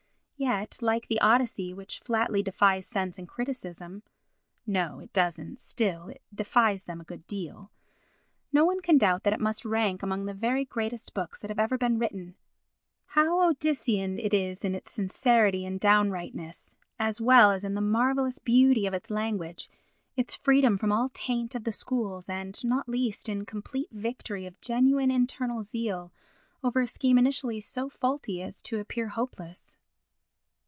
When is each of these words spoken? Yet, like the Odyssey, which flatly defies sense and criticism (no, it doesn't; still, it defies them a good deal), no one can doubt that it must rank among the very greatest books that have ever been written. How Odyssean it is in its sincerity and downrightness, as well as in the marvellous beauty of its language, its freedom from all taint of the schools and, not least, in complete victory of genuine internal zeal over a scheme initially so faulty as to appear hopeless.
Yet, 0.43 0.79
like 0.81 1.05
the 1.07 1.21
Odyssey, 1.21 1.71
which 1.71 1.99
flatly 1.99 2.41
defies 2.41 2.87
sense 2.87 3.19
and 3.19 3.27
criticism 3.27 4.01
(no, 4.65 4.97
it 4.99 5.13
doesn't; 5.13 5.59
still, 5.61 6.07
it 6.07 6.23
defies 6.33 6.85
them 6.85 6.99
a 6.99 7.03
good 7.03 7.27
deal), 7.27 7.71
no 8.51 8.65
one 8.65 8.79
can 8.81 8.97
doubt 8.97 9.21
that 9.21 9.33
it 9.33 9.39
must 9.39 9.63
rank 9.63 10.01
among 10.01 10.25
the 10.25 10.33
very 10.33 10.65
greatest 10.65 11.13
books 11.13 11.39
that 11.41 11.51
have 11.51 11.59
ever 11.59 11.77
been 11.77 11.99
written. 11.99 12.33
How 13.09 13.51
Odyssean 13.53 14.17
it 14.17 14.33
is 14.33 14.65
in 14.65 14.73
its 14.73 14.91
sincerity 14.91 15.63
and 15.63 15.79
downrightness, 15.79 16.73
as 16.97 17.21
well 17.21 17.51
as 17.51 17.63
in 17.63 17.75
the 17.75 17.79
marvellous 17.79 18.39
beauty 18.39 18.87
of 18.87 18.95
its 18.95 19.11
language, 19.11 19.69
its 20.17 20.33
freedom 20.35 20.75
from 20.75 20.91
all 20.91 21.11
taint 21.13 21.53
of 21.53 21.65
the 21.65 21.71
schools 21.71 22.27
and, 22.29 22.59
not 22.65 22.89
least, 22.89 23.29
in 23.29 23.45
complete 23.45 23.91
victory 23.91 24.47
of 24.47 24.59
genuine 24.59 25.11
internal 25.11 25.61
zeal 25.61 26.11
over 26.63 26.81
a 26.81 26.87
scheme 26.87 27.19
initially 27.19 27.59
so 27.59 27.87
faulty 27.87 28.41
as 28.41 28.63
to 28.63 28.79
appear 28.79 29.09
hopeless. 29.09 29.77